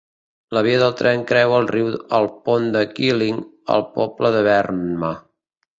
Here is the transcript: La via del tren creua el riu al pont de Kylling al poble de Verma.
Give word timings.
La 0.57 0.61
via 0.67 0.79
del 0.83 0.95
tren 1.01 1.25
creua 1.33 1.59
el 1.63 1.69
riu 1.75 1.91
al 2.21 2.31
pont 2.49 2.67
de 2.77 2.85
Kylling 2.95 3.41
al 3.77 3.87
poble 4.01 4.37
de 4.39 4.45
Verma. 4.53 5.17